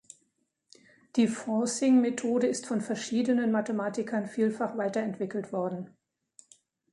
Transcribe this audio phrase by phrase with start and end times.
[1.15, 5.95] Die Forcing-Methode ist von verschiedenen Mathematikern vielfach weiterentwickelt worden.